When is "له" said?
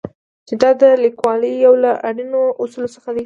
1.83-1.91